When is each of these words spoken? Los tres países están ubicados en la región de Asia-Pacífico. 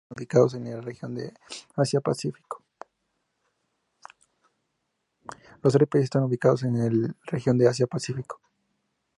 Los 0.09 0.15
tres 5.73 5.87
países 5.87 6.05
están 6.05 6.23
ubicados 6.23 6.63
en 6.63 7.03
la 7.05 7.15
región 7.27 7.55
de 7.59 7.67
Asia-Pacífico. 7.67 8.41